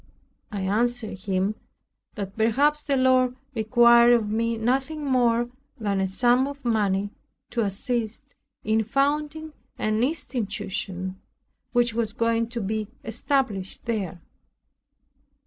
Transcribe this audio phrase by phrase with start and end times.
[0.51, 1.53] I answered him,
[2.15, 7.11] "that perhaps the Lord required of me nothing more than a sum of money
[7.51, 8.33] to assist
[8.63, 11.21] in founding an institution
[11.71, 14.19] which was going to be established there."